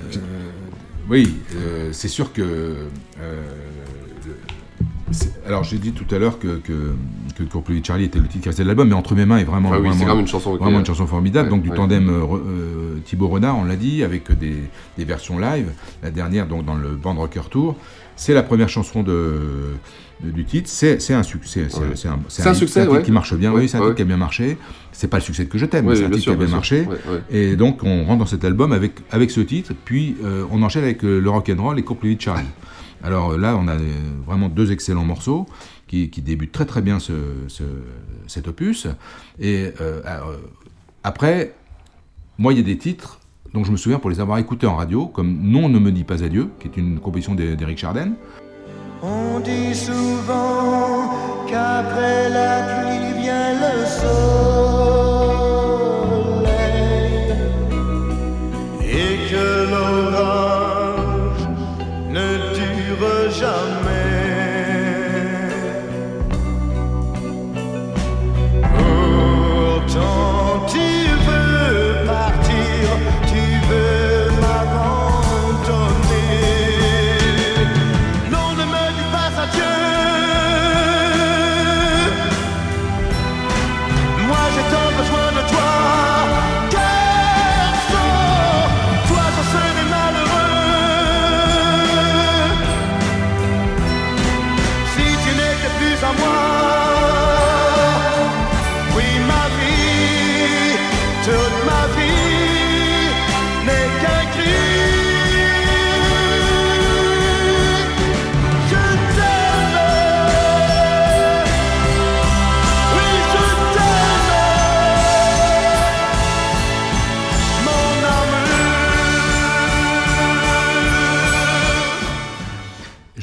[1.09, 2.75] Oui, euh, c'est sûr que.
[5.47, 6.93] Alors, j'ai dit tout à l'heure que, que,
[7.37, 9.71] que Charlie était le titre qui restait de l'album, mais Entre mes mains est vraiment,
[9.73, 11.49] Ah oui, une chanson qui vraiment est- une chanson formidable.
[11.49, 11.75] Ouais, donc, du ouais.
[11.75, 14.55] tandem euh, euh, Thibaut Renard, on l'a dit, avec des,
[14.97, 15.67] des versions live.
[16.03, 17.75] La dernière, donc, dans le Band Rocker Tour.
[18.15, 19.37] C'est la première chanson de,
[20.21, 20.69] de- du titre.
[20.69, 21.67] C'est c'est un succès.
[21.69, 21.85] C'est Ouais.
[22.13, 23.01] un, C'est un succès, titre ouais.
[23.01, 23.53] qui marche bien.
[23.53, 24.57] Oui, c'est un titre qui a bien marché.
[24.91, 26.47] C'est pas le succès que je t'aime, mais c'est un titre sûr, qui a bien
[26.47, 26.85] bien marché.
[27.31, 30.83] Et donc, on rentre dans cet album avec, avec ce titre, puis euh, on enchaîne
[30.83, 32.43] avec euh, le rock'n'roll et Complete Charlie.
[33.03, 33.79] Alors euh, là, on a euh,
[34.25, 35.45] vraiment deux excellents morceaux
[35.87, 37.13] qui, débutent très très bien ce,
[37.47, 37.63] ce-
[38.27, 38.87] cet opus.
[39.39, 40.01] Et euh,
[41.03, 41.53] après,
[42.37, 43.19] moi, il y a des titres
[43.53, 46.03] dont je me souviens pour les avoir écoutés en radio, comme Non ne me dis
[46.03, 48.11] pas adieu, qui est une composition d'Eric Chardin.
[49.01, 51.09] On dit souvent
[51.47, 52.99] qu'après la pluie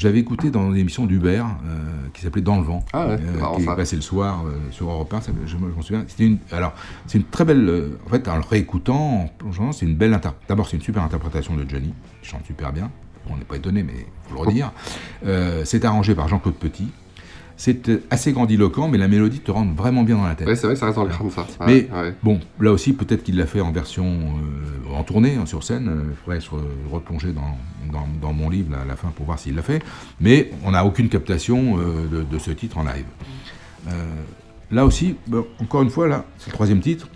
[0.07, 3.65] l'avais écouté dans l'émission d'Hubert euh, qui s'appelait Dans le vent, Ah ouais, marrant, qui
[3.65, 3.73] ça.
[3.73, 6.05] est passé le soir euh, sur Europe 1, ça- je, me- je m'en souviens.
[6.09, 6.73] C'était une, alors,
[7.07, 7.69] c'est une très belle.
[7.69, 10.15] euh, en fait, en le réécoutant, en plongeant, c'est une belle.
[10.15, 11.93] inter- D'abord, c'est une super interprétation de Johnny,
[12.23, 12.91] qui chante super bien.
[13.29, 14.73] On n'est pas étonné, mais faut le redire.
[15.27, 16.89] Euh, c'est arrangé par Jean-Claude Petit.
[17.59, 20.47] C'est euh, assez grandiloquent, mais la mélodie te rentre vraiment bien dans la tête.
[20.47, 21.47] Ouais, c'est vrai que ça reste dans le crâne, ça.
[21.67, 22.15] Mais ouais.
[22.23, 25.91] bon, là aussi, peut-être qu'il l'a fait en version euh, en tournée, hein, sur scène.
[26.11, 27.57] Il faudrait se re- replonger dans,
[27.91, 29.83] dans, dans mon livre là, à la fin pour voir s'il l'a fait.
[30.21, 33.07] Mais on n'a aucune captation euh, de, de ce titre en live.
[33.89, 33.91] Euh,
[34.71, 35.17] là aussi,
[35.59, 37.09] encore une fois, là, c'est le troisième titre.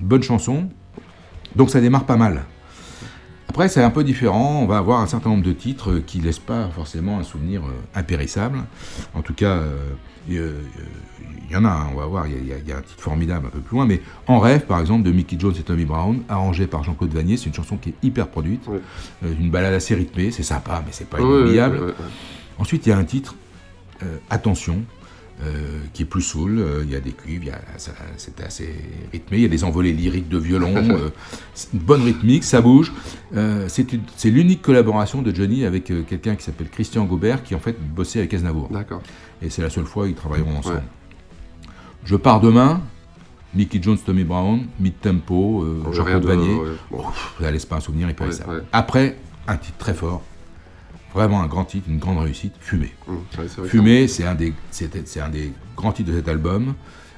[0.00, 0.68] Bonne chanson.
[1.56, 2.44] Donc ça démarre pas mal.
[3.52, 4.60] Après, c'est un peu différent.
[4.62, 7.60] On va avoir un certain nombre de titres qui ne laissent pas forcément un souvenir
[7.66, 8.60] euh, impérissable.
[9.12, 9.76] En tout cas, euh,
[10.26, 10.52] il y, euh,
[11.46, 12.26] il y en a, hein, on va voir.
[12.26, 13.84] Il y a- y, un titre formidable un peu plus loin.
[13.84, 17.36] Mais En rêve, par exemple, de Mickey Jones et Tommy Brown, arrangé par Jean-Claude Vanier.
[17.36, 18.62] C'est une chanson qui est hyper produite.
[19.22, 20.30] Euh, une balade assez rythmée.
[20.30, 21.76] C'est sympa, mais c'est pas inoubliable.
[22.58, 23.34] Ensuite, il y a un titre,
[24.02, 25.01] euh, Attention, euh,
[25.92, 26.58] qui est plus soul.
[26.58, 28.74] euh, Il y a des cuivres, il ça- c'est assez
[29.12, 29.38] rythmé.
[29.38, 30.74] Il y a des envolées lyriques de violon.
[30.76, 31.10] euh,
[31.72, 32.92] une bonne rythmique, ça bouge.
[33.36, 37.60] Euh, c'est l'unique collaboration de Johnny avec euh, quelqu'un qui s'appelle Christian Gobert, qui en
[37.60, 38.68] fait bossait avec Aznavour.
[38.70, 39.02] D'accord.
[39.40, 40.82] Et c'est la seule fois ils travailleront ensemble.
[42.04, 42.80] Je pars demain.
[43.54, 46.54] Mickey Jones, Tommy Brown, mid-tempo, euh, Jean-Claude Vanier.
[46.54, 47.02] ouais, bon.
[47.38, 48.48] Ça pas un souvenir impérissable.
[48.50, 48.62] Ouais, ouais.
[48.72, 50.22] Après, un titre très fort,
[51.14, 52.92] vraiment un grand titre, une grande réussite, Fumée.
[53.06, 56.74] Mmh, ouais, Fumée, c'est un, des- c'est- un des grands titres de cet album.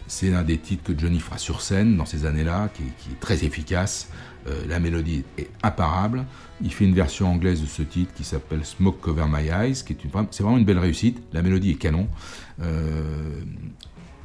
[0.06, 3.20] C'est l'un des titres que Johnny fera sur scène dans ces années-là, qui, qui est
[3.20, 4.08] très efficace.
[4.46, 6.26] Euh, la mélodie est imparable.
[6.62, 9.94] Il fait une version anglaise de ce titre qui s'appelle Smoke Cover My Eyes, qui
[9.94, 11.22] est une, c'est vraiment une belle réussite.
[11.32, 12.06] La mélodie est canon.
[12.62, 13.40] Euh,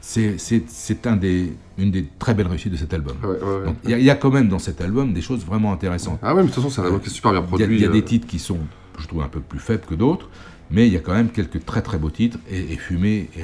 [0.02, 3.16] c'est un des, une des très belles réussites de cet album.
[3.24, 3.66] Ouais, ouais, ouais.
[3.66, 5.72] Donc, Il y, a- il y a quand même dans cet album des choses vraiment
[5.72, 6.20] intéressantes.
[6.22, 7.66] Ah ouais, mais de toute façon, c'est un album qui est super bien produit.
[7.78, 7.92] Il y a, euh.
[7.92, 8.60] des titres qui sont,
[9.02, 10.30] je trouve, un peu plus faibles que d'autres,
[10.72, 12.38] mais il y a quand même quelques très très beaux titres.
[12.50, 13.42] Et, et Fumée, euh,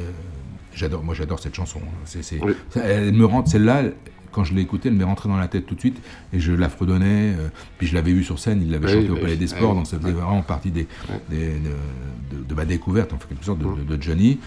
[0.74, 1.80] j'adore, moi j'adore cette chanson.
[2.06, 2.54] C'est, c'est- Oui.
[2.70, 3.94] ça- elle me rentre, celle-là, elle-
[4.32, 5.98] quand je l'ai écoutée, elle m'est rentrée dans la tête tout de suite
[6.34, 7.34] et je la fredonnais.
[7.40, 9.48] euh, puis je l'avais vue sur scène, il l'avait Oui, chanté au oui, Palais des.
[9.48, 10.88] Sports, donc ça faisait vraiment partie des,
[11.30, 14.40] des- de, de- de ma découverte, en quelque sorte, de, Johnny.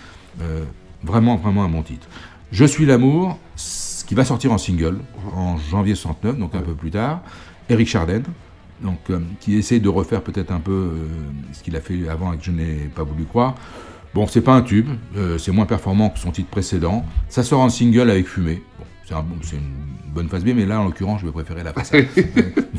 [0.43, 0.63] Euh,
[1.03, 2.07] vraiment, vraiment un bon titre.
[2.53, 3.39] Je suis l'amour,
[4.07, 4.99] qui va sortir en single
[5.35, 7.23] en janvier 69, donc un peu plus tard.
[7.71, 8.23] Eric Chardin,
[8.83, 10.91] donc, euh, qui essaie de refaire peut-être un peu euh,
[11.53, 13.55] ce qu'il a fait avant et que je n'ai pas voulu croire.
[14.15, 17.05] Bon, c'est pas un tube, euh, c'est moins performant que son titre précédent.
[17.29, 18.63] Ça sort en single avec Fumée.
[18.79, 21.63] Bon, c'est un- c'est une bonne phase B, mais là, en l'occurrence, je vais préférer
[21.63, 21.99] la face A.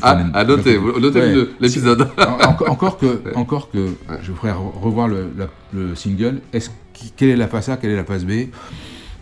[0.02, 1.46] Ah, à noter, notez Ouais.
[1.60, 2.08] l'épisode.
[2.18, 3.88] En- encore, encore que, encore que
[4.22, 6.40] je ferai re- revoir le, la- le single.
[6.54, 6.70] Est-ce
[7.16, 8.46] quelle est la face A, quelle est la face B?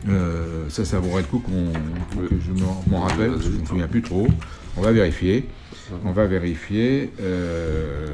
[0.09, 1.73] Euh, Ça, ça vaudrait le coup qu'on,
[2.29, 4.29] que je m'en, m'en rappelle, parce que je ne me souviens plus trop.
[4.77, 5.49] On va vérifier.
[6.05, 7.11] On va vérifier.
[7.20, 8.07] Euh...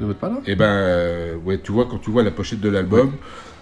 [0.00, 2.68] Ne pas là Eh ben, euh, ouais, tu vois, quand tu vois la pochette de
[2.68, 3.12] l'album,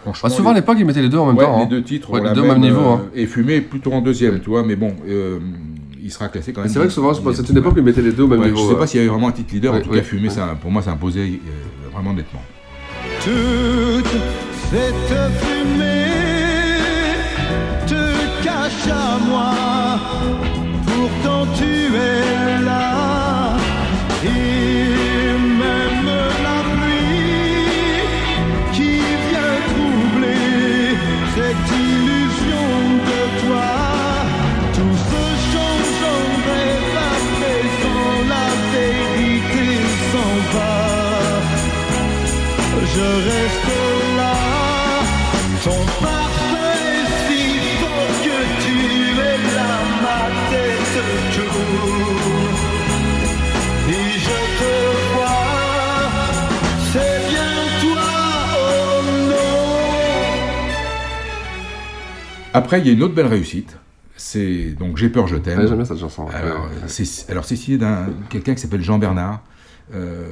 [0.02, 0.28] franchement.
[0.28, 1.68] Bah, souvent, à les- l'époque, ils mettaient les deux en même Ouais, temps, Les hein.
[1.70, 3.02] deux titres Ouais, les deux au même niveau, hein.
[3.14, 5.38] Et Fumé est plutôt en deuxième, tu vois, mais bon, euh,
[6.02, 6.68] il sera classé quand même.
[6.70, 8.40] C'est vrai que souvent, c'est dixième, une époque où ils mettaient les deux au même
[8.40, 8.64] Ouais, niveau.
[8.66, 10.24] Je sais pas s'il y avait vraiment un titre leader, en tout ouais, cas, Fumé,
[10.24, 10.30] ouais.
[10.34, 12.42] ça, pour moi, ça imposait euh, vraiment nettement.
[13.20, 14.10] Toute
[14.70, 16.04] cette fumée
[17.86, 19.52] te cache à moi,
[20.84, 23.13] pourtant tu es là.
[24.26, 26.10] Et même
[26.46, 28.04] la pluie
[28.72, 28.92] qui
[29.28, 30.96] vient troubler
[31.34, 32.68] cette illusion
[33.10, 33.72] de toi,
[34.76, 36.96] tout se change en rêve
[37.38, 39.66] présent, la vérité
[40.10, 40.76] s'en va.
[42.94, 43.63] Je reste
[62.54, 63.76] Après, il y a une autre belle réussite.
[64.16, 65.58] C'est donc J'ai peur, je t'aime.
[65.58, 66.26] Ouais, j'aime bien cette chanson.
[66.26, 66.32] Ouais,
[66.86, 69.42] c'est alors c'est signé d'un quelqu'un qui s'appelle Jean Bernard.
[69.92, 70.28] Euh,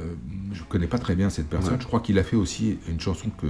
[0.53, 1.73] je ne connais pas très bien cette personne.
[1.73, 1.79] Ouais.
[1.81, 3.47] Je crois qu'il a fait aussi une chanson que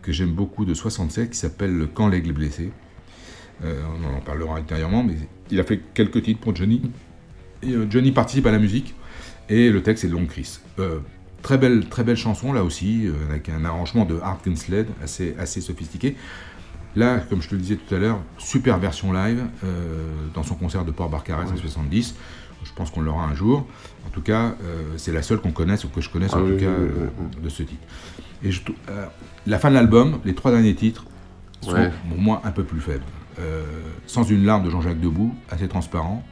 [0.00, 2.72] que j'aime beaucoup de 67 qui s'appelle Quand l'aigle blessé.
[3.62, 5.14] Euh, on en parlera ultérieurement, mais
[5.50, 6.82] il a fait quelques titres pour Johnny.
[7.62, 8.94] Et, euh, Johnny participe à la musique
[9.48, 10.58] et le texte est de Long Chris.
[10.78, 10.98] Euh,
[11.42, 15.34] très belle, très belle chanson là aussi, euh, avec un arrangement de Art Kinsled assez,
[15.38, 16.16] assez sophistiqué.
[16.94, 20.54] Là, comme je te le disais tout à l'heure, super version live euh, dans son
[20.54, 22.14] concert de Port Barcarès en 70.
[22.64, 23.66] Je pense qu'on l'aura un jour.
[24.06, 26.42] En tout cas, euh, c'est la seule qu'on connaisse ou que je connaisse Ah en
[26.42, 26.88] oui, tout cas oui,
[27.38, 27.82] euh, de ce titre.
[28.44, 28.60] Et je
[29.46, 31.04] la fin de l'album, les trois derniers titres
[31.60, 31.90] sont Ouais.
[32.08, 33.04] pour moi un peu plus faibles.
[34.06, 36.22] Sans une larme de Jean-Jacques Debout, assez transparent.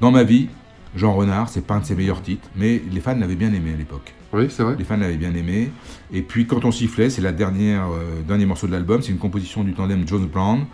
[0.00, 0.48] Dans ma vie,
[0.96, 3.72] Jean Renard, c'est pas un de ses meilleurs titres, mais les fans l'avaient bien aimé
[3.74, 4.12] à l'époque.
[4.32, 4.74] Oui, c'est vrai.
[4.78, 5.70] Les fans l'avaient bien aimé.
[6.12, 9.18] Et puis quand on sifflait, c'est la dernière euh, dernier morceau de l'album, c'est une
[9.18, 10.66] composition du tandem Jones Brown.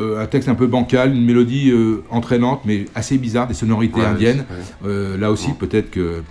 [0.00, 4.00] Euh, un texte un peu bancal, une mélodie euh, entraînante, mais assez bizarre, des sonorités
[4.00, 4.46] Ouais, indiennes.
[4.82, 5.16] ouais.
[5.18, 6.22] Là aussi, peut-être que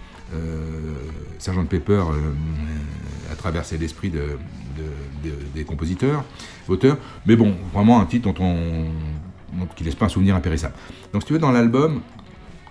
[1.38, 2.04] Sergent Pepper
[3.32, 6.24] a traversé l'esprit de, de- de- des compositeurs,
[6.68, 6.98] auteurs.
[7.26, 8.56] Mais bon, vraiment un titre dont on,
[9.58, 10.74] dont- qui laisse pas un souvenir impérissable.
[11.14, 12.02] Donc, si tu veux, dans l'album,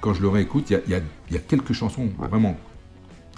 [0.00, 2.56] quand je le réécoute, il y a, y y quelques chansons vraiment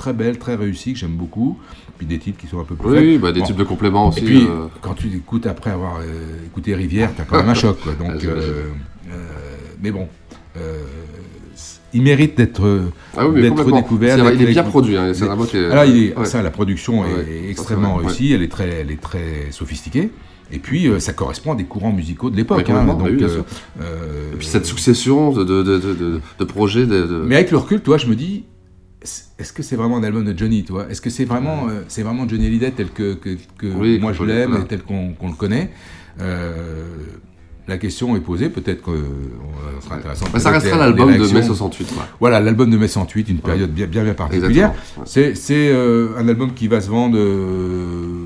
[0.00, 1.58] très belles, très réussies, que j'aime beaucoup.
[1.98, 4.20] Puis des titres qui sont un peu plus Oui, bah, des types de compléments aussi,
[4.20, 4.66] Et puis, euh.
[4.80, 7.78] quand tu écoutes après avoir euh, écouté Rivière, t'as quand même un choc.
[7.80, 7.92] Quoi.
[7.92, 8.10] Donc,
[9.12, 10.08] Ah, euh, mais bon,
[11.92, 14.16] il mérite d'être Ah oui, découvert.
[14.18, 16.24] Vrai, d'être il est bien produit, hein, Alors, il est, ouais.
[16.24, 20.10] ça, la production Ouais, est, est extrêmement réussie, elle, est très, elle est très sophistiquée.
[20.52, 22.68] Et puis, euh, ça correspond à des courants musicaux de l'époque.
[22.70, 22.84] Hein.
[22.84, 23.42] donc, oui, euh,
[23.80, 26.86] euh, Et puis cette succession de, de, de, de, de- de projets.
[26.86, 28.44] Mais avec le recul, toi, je me dis,
[29.38, 30.86] est-ce que c'est vraiment un album de Johnny, toi?
[30.90, 34.22] Est-ce que c'est vraiment, c'est vraiment Johnny Hallyday tel que, que, que Oui, moi je
[34.24, 35.70] l'aime et tel qu'on le connaît?
[37.68, 39.02] La question est posée, peut-être que euh,
[39.80, 40.26] ça sera intéressant.
[40.32, 42.08] Bah, ça restera l'album de mai 68, quoi.
[42.18, 44.72] Voilà, l'album de mai 68, une période bien, bien, bien particulière.
[44.98, 45.04] Ouais.
[45.06, 48.19] C'est euh, un album qui va se vendre euh,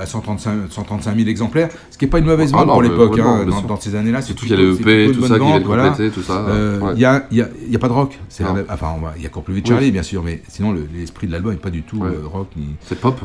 [0.00, 2.82] à 135, 135 000 exemplaires, ce qui n'est pas une mauvaise Ah vente non, pour
[2.82, 4.20] l'époque, hein, dans, ces années-là.
[4.22, 5.88] c'est Surtout qu'il y a les plutôt- EP, tout ça qui voilà.
[5.90, 6.94] compléter, tout ça, Euh, Il ouais.
[6.94, 8.18] n'y a, il y a- il y a pas de rock.
[8.40, 9.70] Un- enfin, on va- il y a encore plus vite Oui.
[9.72, 12.08] Charlie, bien sûr, mais sinon le- l'esprit de l'album n'est pas du tout Ouais.
[12.08, 12.48] euh, rock.
[12.82, 13.20] C'est pop.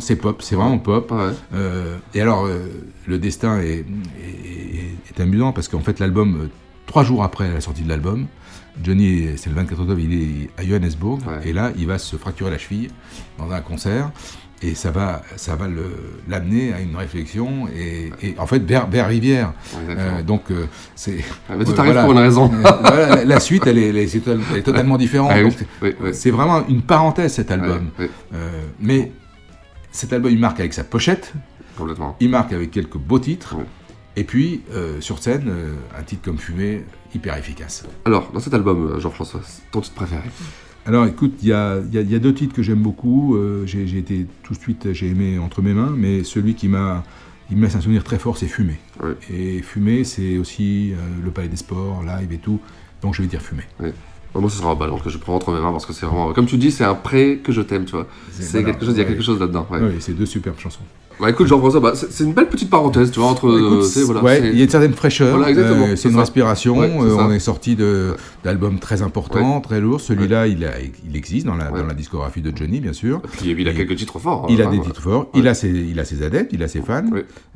[0.00, 1.10] C'est pop, c'est vraiment pop.
[1.10, 1.18] Ouais.
[1.54, 2.66] Euh, et alors, euh,
[3.06, 3.84] le destin est,
[4.24, 6.46] est- est amusant parce qu'en fait, l'album, euh,
[6.86, 8.26] trois jours après la sortie de l'album,
[8.82, 12.50] Johnny, c'est le 24 octobre, il est à Johannesburg, et là, il va se fracturer
[12.50, 12.88] la cheville
[13.38, 14.10] dans un concert,
[14.64, 15.66] et ça va, ça va
[16.28, 19.52] l'amener à une réflexion, et, et en fait, vers, vers Rivière.
[19.88, 21.18] Euh, donc, euh, c'est.
[21.48, 22.02] Ah, mais tout euh, arrive voilà.
[22.04, 22.48] pour une raison.
[22.62, 25.30] Voilà, la, la suite, elle est, elle est- c'est total- elle est totalement différente.
[25.34, 26.10] Ah oui, Donc, oui, oui.
[26.14, 27.90] C'est vraiment une parenthèse, cet album.
[28.80, 29.12] Mais
[29.90, 31.32] cet album, il marque avec sa pochette.
[31.76, 32.16] Complètement.
[32.20, 33.56] Il marque avec quelques beaux titres.
[34.16, 34.62] Et puis,
[35.00, 35.50] sur scène,
[35.98, 37.84] un titre comme Fumée, hyper efficace.
[38.04, 40.22] Alors, dans cet album, Jean-François, ton titre préféré?
[40.86, 42.80] Alors écoute, il y a, il y a- il y a deux titres que j'aime
[42.80, 43.36] beaucoup.
[43.36, 47.04] Euh, j'ai été tout de suite, j'ai aimé Entre mes mains, mais celui qui m'a
[47.50, 48.78] il me laisse un souvenir très fort, c'est Fumé.
[49.30, 52.58] Et Fumé, c'est aussi euh, le Palais des Sports, live et tout.
[53.02, 53.62] Donc je vais dire Fumé.
[54.34, 56.32] Moi, ce sera un ballon que je prends entre mes mains parce que c'est vraiment,
[56.32, 58.06] comme tu dis, c'est un prêt que je t'aime, tu vois.
[58.30, 59.66] C'est quelque chose, il y a quelque chose là-dedans.
[59.70, 60.80] Oui, c'est deux superbes chansons.
[61.20, 63.46] Bah écoute Jean-François, bah, c'est une belle petite parenthèse, tu vois, entre...
[63.46, 66.20] Écoute, euh, voilà, ouais, il y a une certaine fraîcheur, Voilà, euh, c'est une ça.
[66.20, 71.16] respiration, euh, on est sorti de- d'albums très importants, très lourds, celui-là il, a- il
[71.16, 73.20] existe dans la, dans la discographie de Johnny bien sûr.
[73.22, 74.46] Puis, il a quelques titres forts.
[74.50, 76.68] Il a hein, des titres forts, il, a ses, il a ses adeptes, il a
[76.68, 77.04] ses fans.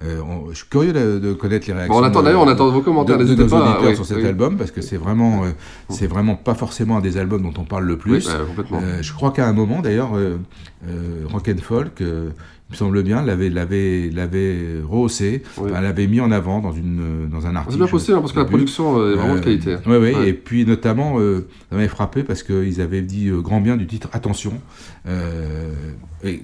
[0.04, 1.94] Euh, on- je suis curieux de, de connaître les réactions.
[1.94, 3.96] Bon, on attend- d'ailleurs, on attend vos commentaires, de- de n'hésitez nos pas, auditeurs oui,
[3.96, 4.26] sur cet oui.
[4.26, 5.48] album parce que c'est vraiment, euh,
[5.88, 8.28] c'est vraiment pas forcément un des albums dont on parle le plus.
[8.28, 8.34] Oui.
[8.72, 10.10] Euh, je crois qu'à un moment d'ailleurs,
[11.32, 14.56] Rock and Folk, il me semble bien, l'avait, l'avait, l'avait
[14.88, 17.72] rehaussé, enfin, l'avait mis en avant dans une, dans un article.
[17.74, 19.76] C'est bien possible, hein, parce que la production est vraiment de qualité.
[19.86, 20.28] Oui, oui, Ouais.
[20.28, 23.86] et puis notamment, euh, ça m'avait frappé parce qu'ils avaient dit euh, grand bien du
[23.86, 24.52] titre Attention.
[25.08, 25.70] Euh,
[26.24, 26.42] il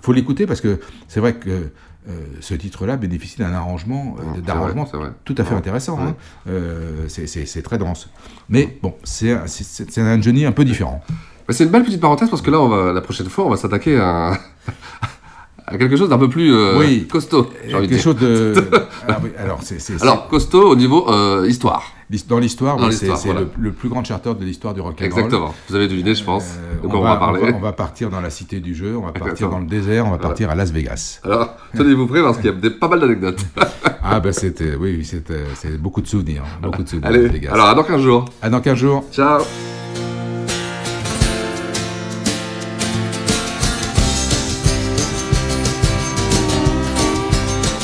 [0.00, 4.86] faut l'écouter parce que c'est vrai que euh, ce titre-là bénéficie d'un arrangement, euh, d'arrangement
[5.24, 5.56] tout à fait Ouais.
[5.58, 5.96] intéressant.
[5.98, 6.02] Ouais.
[6.08, 6.16] hein.
[6.48, 8.08] Euh, c'est- très dense.
[8.48, 11.02] Mais bon, c'est un- c'est un peu différent.
[11.50, 13.56] C'est une belle petite parenthèse parce que là, on va, la prochaine fois, on va
[13.56, 14.32] s'attaquer à,
[15.66, 17.06] à quelque chose d'un peu plus euh, Oui.
[17.08, 17.50] costaud.
[17.66, 18.02] j'ai envie de Quelque dire.
[18.02, 18.54] chose de.
[19.08, 21.82] Ah oui, alors, costaud au niveau euh, histoire.
[22.28, 23.40] Dans l'histoire, c'est voilà.
[23.40, 25.06] le, le plus grand charter de l'histoire du rock and roll.
[25.06, 25.54] Exactement.
[25.68, 26.44] Vous avez deviné, je pense.
[26.58, 27.40] Euh, de quoi on, va, parler.
[27.42, 29.50] On va, on va partir dans la cité du jeu, on va partir Exactement.
[29.52, 30.28] dans le désert, on va Voilà.
[30.28, 31.20] partir à Las Vegas.
[31.24, 33.40] Alors, tenez-vous prêts parce qu'il y a des- pas mal d'anecdotes.
[34.04, 37.08] Ah ben c'était, oui, c'était, c'est beaucoup de souvenirs, hein, beaucoup de souvenirs.
[37.08, 37.52] Allez, Las Vegas.
[37.52, 38.24] alors à dans 15 jours.
[38.42, 39.04] À dans 15 jours.
[39.12, 39.42] Ciao.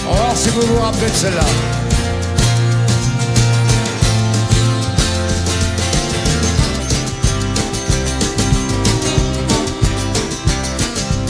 [0.09, 1.78] On va voir si vous vous rappelez de celle-là.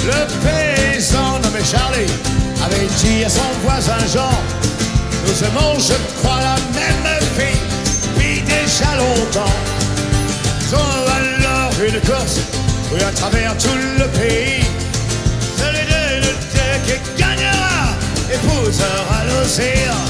[0.08, 2.10] Le paysan nommé Charlie
[2.64, 4.34] avait dit à son voisin Jean
[5.26, 7.60] Nous aimons, je crois, la même fille
[8.04, 9.54] depuis déjà longtemps.
[10.72, 12.40] Ont alors une course
[12.92, 13.68] oui, à travers tout
[13.98, 14.64] le pays.
[15.58, 16.38] Celui de l'autre
[16.86, 17.92] qui gagnera
[18.32, 20.00] épousera l'océan.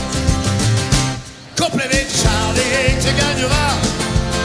[1.56, 3.74] Complément Charlie, tu gagneras,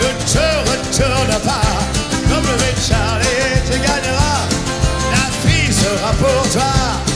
[0.02, 1.70] ne te retourne pas.
[2.28, 4.48] Complément Charlie, tu gagneras,
[5.84, 7.12] sera pour toi.